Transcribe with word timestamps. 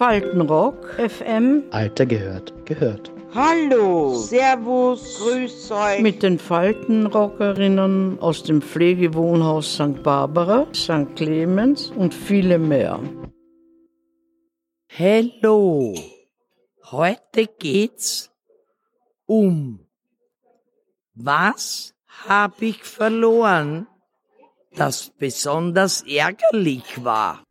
Faltenrock, 0.00 0.98
FM. 0.98 1.64
Alter 1.72 2.06
gehört, 2.06 2.54
gehört. 2.64 3.12
Hallo, 3.34 4.14
Servus, 4.14 5.18
Grüß 5.18 5.70
euch. 5.72 6.00
Mit 6.00 6.22
den 6.22 6.38
Faltenrockerinnen 6.38 8.18
aus 8.18 8.42
dem 8.42 8.62
Pflegewohnhaus 8.62 9.74
St. 9.74 10.02
Barbara, 10.02 10.66
St. 10.74 11.14
Clemens 11.16 11.90
und 11.90 12.14
viele 12.14 12.58
mehr. 12.58 12.98
Hallo, 14.98 15.94
heute 16.90 17.46
geht's 17.58 18.30
um 19.26 19.86
was 21.12 21.94
habe 22.26 22.64
ich 22.64 22.84
verloren, 22.84 23.86
das 24.74 25.10
besonders 25.18 26.02
ärgerlich 26.08 27.04
war. 27.04 27.44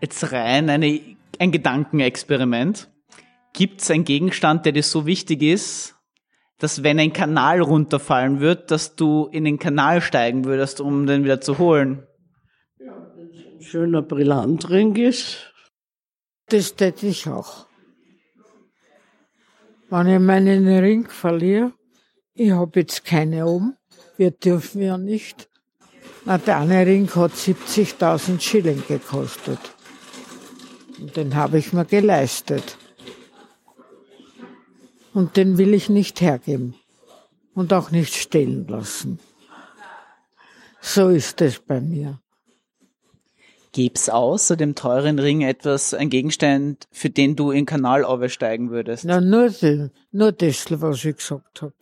Jetzt 0.00 0.32
rein 0.32 0.70
eine, 0.70 1.00
ein 1.38 1.50
Gedankenexperiment. 1.50 2.88
Gibt 3.52 3.80
es 3.80 3.90
einen 3.90 4.04
Gegenstand, 4.04 4.64
der 4.64 4.72
dir 4.72 4.82
so 4.82 5.04
wichtig 5.04 5.42
ist, 5.42 5.96
dass 6.58 6.82
wenn 6.82 6.98
ein 6.98 7.12
Kanal 7.12 7.60
runterfallen 7.60 8.40
wird, 8.40 8.70
dass 8.70 8.96
du 8.96 9.26
in 9.26 9.44
den 9.44 9.58
Kanal 9.58 10.00
steigen 10.00 10.44
würdest, 10.44 10.80
um 10.80 11.06
den 11.06 11.24
wieder 11.24 11.40
zu 11.40 11.58
holen? 11.58 12.06
Ja, 12.78 12.92
wenn 13.16 13.28
es 13.28 13.44
ein 13.44 13.45
schöner 13.60 14.02
Brillantring 14.02 14.96
ist, 14.96 15.52
das 16.48 16.74
täte 16.74 17.06
ich 17.06 17.26
auch. 17.28 17.66
Wenn 19.88 20.08
ich 20.08 20.20
meinen 20.20 20.66
Ring 20.66 21.08
verliere, 21.08 21.72
ich 22.34 22.50
habe 22.50 22.80
jetzt 22.80 23.04
keine 23.04 23.46
oben, 23.46 23.76
wir 24.16 24.30
dürfen 24.30 24.82
ja 24.82 24.98
nicht. 24.98 25.48
Na, 26.24 26.38
der 26.38 26.58
eine 26.58 26.84
Ring 26.84 27.08
hat 27.14 27.32
70.000 27.32 28.40
Schilling 28.40 28.82
gekostet. 28.86 29.60
Und 30.98 31.16
den 31.16 31.34
habe 31.34 31.58
ich 31.58 31.72
mir 31.72 31.84
geleistet. 31.84 32.76
Und 35.12 35.36
den 35.36 35.56
will 35.56 35.72
ich 35.72 35.88
nicht 35.88 36.20
hergeben 36.20 36.74
und 37.54 37.72
auch 37.72 37.90
nicht 37.90 38.14
stehlen 38.14 38.66
lassen. 38.66 39.18
So 40.80 41.08
ist 41.08 41.40
es 41.40 41.58
bei 41.58 41.80
mir. 41.80 42.20
Gibt's 43.76 44.08
außer 44.08 44.56
dem 44.56 44.74
teuren 44.74 45.18
Ring 45.18 45.42
etwas, 45.42 45.92
ein 45.92 46.08
Gegenstand, 46.08 46.88
für 46.92 47.10
den 47.10 47.36
du 47.36 47.50
in 47.50 47.58
den 47.58 47.66
Kanal 47.66 48.06
aufsteigen 48.06 48.70
würdest? 48.70 49.04
Na, 49.04 49.20
nur, 49.20 49.50
den, 49.50 49.90
nur 50.12 50.32
das, 50.32 50.64
was 50.70 51.04
ich 51.04 51.16
gesagt 51.16 51.60
habe. 51.60 51.74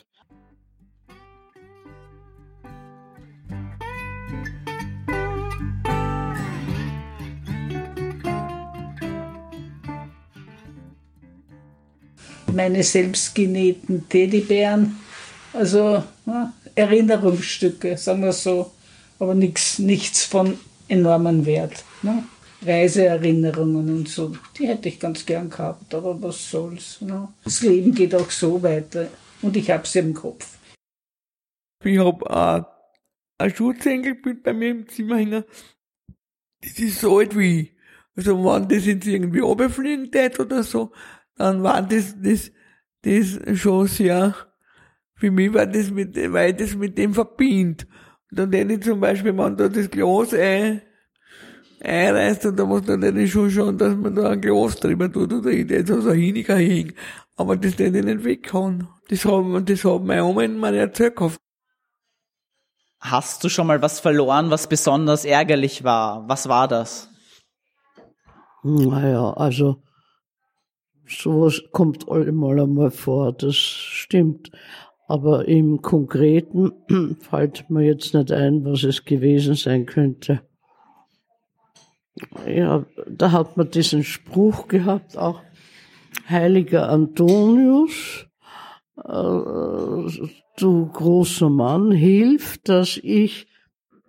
meine 12.53 12.83
selbstgenähten 12.83 14.09
Teddybären. 14.09 14.97
Also 15.53 16.03
ja, 16.27 16.53
Erinnerungsstücke, 16.75 17.97
sagen 17.97 18.23
wir 18.23 18.33
so, 18.33 18.73
aber 19.21 19.35
nichts, 19.35 19.79
nichts 19.79 20.25
von 20.25 20.59
enormem 20.89 21.45
Wert. 21.47 21.85
Ne? 22.03 22.25
Reiseerinnerungen 22.65 23.95
und 23.95 24.09
so, 24.09 24.35
die 24.57 24.67
hätte 24.67 24.89
ich 24.89 24.99
ganz 24.99 25.27
gern 25.27 25.51
gehabt, 25.51 25.95
aber 25.95 26.21
was 26.23 26.51
soll's. 26.51 27.01
Ne? 27.01 27.29
Das 27.45 27.61
Leben 27.61 27.95
geht 27.95 28.15
auch 28.15 28.31
so 28.31 28.63
weiter 28.63 29.09
und 29.43 29.57
ich 29.57 29.71
habe 29.71 29.87
sie 29.87 29.99
im 29.99 30.15
Kopf. 30.15 30.59
Ich 31.85 31.99
habe 31.99 32.25
äh, 33.39 33.45
ein 33.45 33.55
Schutzenkelbild 33.55 34.43
bei 34.43 34.55
mir 34.55 34.71
im 34.71 34.89
Zimmer 34.89 35.17
hängen. 35.17 35.45
Das 36.63 36.79
ist 36.79 37.01
so 37.01 37.19
alt 37.19 37.37
wie. 37.37 37.73
Also 38.17 38.43
wenn 38.45 38.69
das 38.69 38.87
jetzt 38.87 39.07
irgendwie 39.07 39.41
runterfliegen 39.41 40.11
tät 40.11 40.39
oder 40.39 40.63
so, 40.63 40.93
dann 41.37 41.63
war 41.63 41.83
das, 41.83 42.15
das, 42.23 42.53
das 43.03 43.59
schon 43.59 43.87
sehr, 43.89 44.35
für 45.17 45.31
mich 45.31 45.53
war 45.53 45.67
das 45.67 45.91
mit, 45.91 46.17
weil 46.33 46.55
das 46.55 46.75
mit 46.75 46.97
dem 46.97 47.13
verbindet. 47.13 47.87
Dann 48.35 48.53
hätte 48.53 48.75
ich 48.75 48.83
zum 48.83 49.01
Beispiel, 49.01 49.37
wenn 49.37 49.57
da 49.57 49.69
das 49.69 49.91
Glas 49.91 50.35
ein, 50.35 50.83
einreißt 51.81 52.47
und 52.47 52.59
da 52.59 52.65
muss 52.65 52.83
dann 52.83 53.03
hätte 53.03 53.21
ich 53.21 53.33
schon 53.33 53.51
schauen, 53.51 53.79
dass 53.79 53.95
man 53.95 54.15
da 54.15 54.31
ein 54.31 54.41
Glas 54.41 54.77
drüber 54.77 55.11
tut 55.11 55.33
oder 55.33 55.51
ich 55.51 55.69
hätte 55.71 56.01
so 56.01 56.11
ein 56.11 56.19
Hiniger 56.19 56.57
hängen. 56.57 56.95
Aber 57.37 57.57
das 57.57 57.79
hätte 57.79 57.99
ich 57.99 58.05
nicht 58.05 58.25
weghauen. 58.25 58.89
Das 59.09 59.25
haben, 59.25 59.65
das 59.65 59.85
haben 59.85 60.07
meine 60.07 60.25
Oma 60.25 60.43
in 60.43 60.59
meiner 60.59 60.89
gehabt. 60.89 61.39
Hast 63.01 63.45
du 63.45 63.51
schon 63.51 63.67
mal 63.67 63.83
was 63.83 64.01
verloren, 64.01 64.51
was 64.51 64.67
besonders 64.67 65.27
ärgerlich 65.27 65.85
war? 65.85 66.27
Was 66.27 66.49
war 66.49 66.69
das? 66.69 67.11
Naja, 68.63 69.35
also 69.35 69.83
sowas 71.07 71.61
kommt 71.71 72.09
allemal 72.09 72.61
einmal 72.61 72.91
vor, 72.91 73.35
das 73.35 73.57
stimmt. 73.57 74.51
Aber 75.07 75.47
im 75.47 75.83
Konkreten 75.83 76.73
fällt 77.21 77.69
mir 77.71 77.85
jetzt 77.85 78.15
nicht 78.15 78.33
ein, 78.33 78.65
was 78.65 78.85
es 78.85 79.05
gewesen 79.05 79.55
sein 79.55 79.87
könnte. 79.87 80.41
Ja, 82.47 82.85
da 83.09 83.33
hat 83.33 83.57
man 83.57 83.71
diesen 83.71 84.05
Spruch 84.05 84.69
gehabt, 84.69 85.19
auch 85.19 85.41
Heiliger 86.29 86.89
Antonius, 86.89 88.27
äh, 88.97 90.29
du 90.57 90.87
großer 90.87 91.51
Mann, 91.51 91.91
hilf, 91.91 92.59
dass 92.63 92.99
ich 93.03 93.49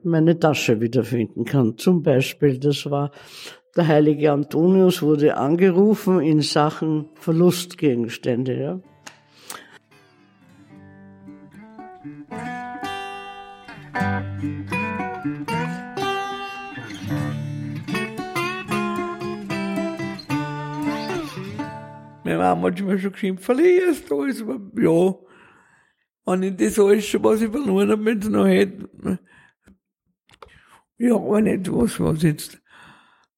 meine 0.03 0.39
Tasche 0.39 0.81
wiederfinden 0.81 1.45
kann. 1.45 1.77
Zum 1.77 2.03
Beispiel, 2.03 2.59
das 2.59 2.89
war 2.89 3.11
der 3.75 3.87
heilige 3.87 4.31
Antonius 4.31 5.01
wurde 5.01 5.35
angerufen 5.35 6.21
in 6.21 6.41
Sachen 6.41 7.09
Verlustgegenstände. 7.15 8.57
Ja. 8.57 8.79
Meine 22.23 22.37
Mama 22.37 22.67
hat 22.67 22.81
mir 22.81 22.99
schon 22.99 23.11
geschrieben, 23.11 23.37
verlierst 23.37 24.09
du 24.09 24.21
alles, 24.21 24.39
ja. 24.39 25.15
Wenn 26.25 26.43
ich 26.43 26.55
das 26.55 26.79
alles 26.79 27.05
schon, 27.05 27.23
was 27.23 27.41
ich 27.41 27.51
verloren 27.51 27.91
habe, 27.91 28.05
wenn 28.05 28.19
es 28.19 28.29
noch 28.29 28.47
hätte. 28.47 29.19
Ja, 30.97 31.15
aber 31.15 31.41
nicht 31.41 31.71
was, 31.71 31.99
was 31.99 32.23
jetzt 32.23 32.61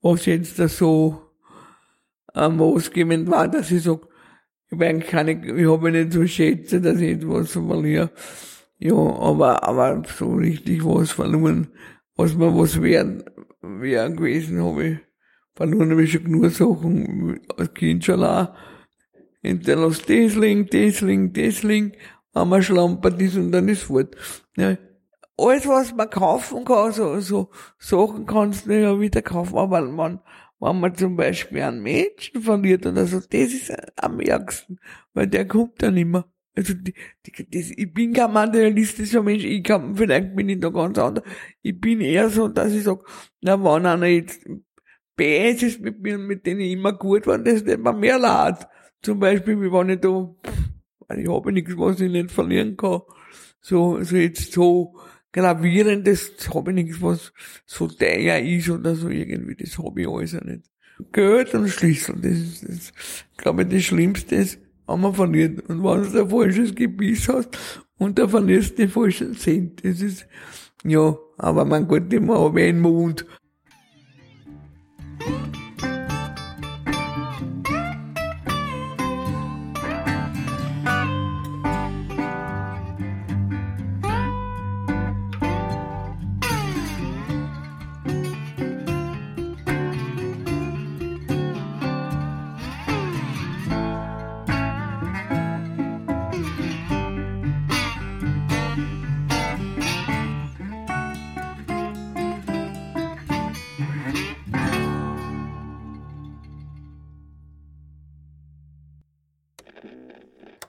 was 0.01 0.25
jetzt 0.25 0.59
da 0.59 0.67
so 0.67 1.21
ähm, 2.35 2.61
ausgebend 2.61 3.29
war, 3.29 3.47
dass 3.47 3.71
ich 3.71 3.83
sag, 3.83 4.07
ich 4.69 4.81
eigentlich 4.81 5.09
keine, 5.09 5.31
ich 5.31 5.67
habe 5.67 5.91
nicht 5.91 6.13
so 6.13 6.25
schätze, 6.27 6.81
dass 6.81 6.99
ich 6.99 7.17
etwas 7.17 7.51
verliere. 7.51 8.11
Ja, 8.79 8.93
aber, 8.93 9.63
aber 9.63 10.03
so 10.07 10.33
richtig 10.33 10.85
was 10.85 11.11
verloren, 11.11 11.67
was 12.15 12.35
mir 12.35 12.55
was 12.55 12.81
wert, 12.81 13.25
wert 13.61 14.17
gewesen 14.17 14.63
habe 14.63 14.87
ich. 14.87 14.97
Verloren 15.55 15.91
habe 15.91 16.03
ich 16.03 16.11
schon 16.11 16.25
genug 16.25 16.51
Sachen, 16.51 17.39
als 17.57 17.73
Kind 17.73 18.05
schon 18.05 18.23
auch. 18.23 18.53
Hinterlass 19.41 19.99
das 20.01 20.35
liegen, 20.35 20.67
das 20.67 21.01
liegen, 21.01 21.33
das 21.33 21.63
liegen, 21.63 21.93
einmal 22.33 22.61
schlampert 22.61 23.19
ist 23.21 23.35
und 23.35 23.51
dann 23.51 23.67
ist 23.67 23.83
fort. 23.83 24.15
Ja, 24.55 24.77
alles, 25.37 25.67
was 25.67 25.95
man 25.95 26.09
kaufen 26.09 26.65
kann, 26.65 26.91
so, 26.91 27.19
so 27.19 27.49
Sachen 27.77 28.25
kannst 28.25 28.65
du 28.65 28.79
ja 28.79 28.99
wieder 28.99 29.21
kaufen, 29.21 29.57
aber 29.57 29.81
man, 29.81 30.19
wenn 30.59 30.79
man 30.79 30.95
zum 30.95 31.15
Beispiel 31.15 31.61
einen 31.61 31.81
Menschen 31.81 32.41
verliert 32.41 32.85
oder 32.85 33.05
so, 33.05 33.19
das 33.19 33.53
ist 33.53 33.71
am 33.95 34.19
ärgsten, 34.19 34.79
weil 35.13 35.27
der 35.27 35.47
kommt 35.47 35.81
dann 35.81 35.97
immer. 35.97 36.25
Also, 36.57 36.73
die, 36.73 36.95
die, 37.23 37.49
das, 37.51 37.69
ich 37.69 37.93
bin 37.93 38.13
kein 38.13 38.33
materialistischer 38.33 39.21
Mensch, 39.21 39.43
ich 39.43 39.63
kann, 39.63 39.95
vielleicht 39.95 40.35
bin 40.35 40.49
ich 40.49 40.59
da 40.59 40.69
ganz 40.69 40.97
anders. 40.97 41.23
Ich 41.61 41.79
bin 41.79 42.01
eher 42.01 42.29
so, 42.29 42.47
dass 42.47 42.73
ich 42.73 42.83
sag, 42.83 42.99
na, 43.41 43.63
wenn 43.63 43.85
einer 43.85 44.07
jetzt 44.07 44.41
bäß 45.15 45.61
ist 45.61 45.81
mit 45.81 46.01
mir, 46.01 46.17
mit 46.17 46.47
denen 46.47 46.61
ich 46.61 46.71
immer 46.71 46.93
gut 46.93 47.27
war, 47.27 47.37
das 47.37 47.61
ist 47.61 47.67
mir 47.67 47.93
mehr 47.93 48.17
leid. 48.17 48.67
Zum 49.03 49.19
Beispiel, 49.19 49.61
wie 49.61 49.71
wenn 49.71 49.89
ich 49.89 49.99
da, 49.99 50.09
pff, 50.09 51.15
ich 51.15 51.29
habe 51.29 51.51
nichts, 51.51 51.77
was 51.77 52.01
ich 52.01 52.11
nicht 52.11 52.31
verlieren 52.31 52.75
kann. 52.75 53.01
So, 53.61 54.01
so 54.01 54.15
jetzt 54.15 54.51
so, 54.51 54.95
gravierendes 55.31 56.49
habe 56.55 56.71
ich 56.71 56.75
nichts, 56.75 57.01
was 57.03 57.33
so 57.67 57.87
teuer 57.87 58.39
ist 58.39 58.69
oder 58.69 58.95
so 58.95 59.09
irgendwie, 59.09 59.55
das 59.55 59.77
habe 59.77 60.01
ich 60.01 60.07
alles 60.07 60.33
auch 60.33 60.41
nicht. 60.41 60.63
Geld 61.11 61.53
und 61.53 61.69
Schlüssel, 61.69 62.15
das 62.19 62.31
ist, 62.31 62.67
das, 62.67 62.93
glaube 63.37 63.61
ich, 63.61 63.69
das 63.69 63.83
Schlimmste 63.83 64.33
ist, 64.33 64.59
wenn 64.87 65.01
man 65.01 65.13
verliert. 65.13 65.69
Und 65.69 65.83
wenn 65.83 66.11
du 66.11 66.21
ein 66.21 66.29
falsches 66.29 66.73
Gebiss 66.73 67.27
hast 67.27 67.57
und 67.97 68.17
da 68.17 68.27
verlierst 68.27 68.77
den 68.77 68.89
falschen 68.89 69.35
Cent. 69.35 69.83
Das 69.83 70.01
ist, 70.01 70.25
ja, 70.83 71.15
aber 71.37 71.65
mein 71.65 71.87
Gott, 71.87 72.11
immer 72.13 72.39
habe 72.39 72.61
ich 72.61 72.69
einen 72.69 72.81
Mund. 72.81 73.25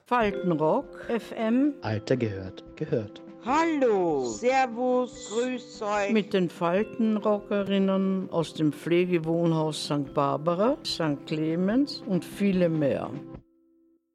Faltenrock 0.09 1.05
FM 1.07 1.75
Alter 1.81 2.17
gehört, 2.17 2.63
gehört. 2.75 3.21
Hallo, 3.45 4.25
Servus, 4.25 5.29
Grüß 5.29 5.83
euch. 5.83 6.11
mit 6.11 6.33
den 6.33 6.49
Faltenrockerinnen 6.49 8.27
aus 8.31 8.55
dem 8.55 8.73
Pflegewohnhaus 8.73 9.85
St. 9.85 10.11
Barbara, 10.15 10.77
St. 10.83 11.27
Clemens 11.27 12.01
und 12.07 12.25
viele 12.25 12.69
mehr. 12.69 13.11